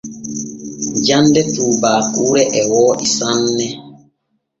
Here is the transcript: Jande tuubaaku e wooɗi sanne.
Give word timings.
Jande 1.05 1.41
tuubaaku 1.53 2.23
e 2.59 2.61
wooɗi 2.71 3.07
sanne. 3.17 3.67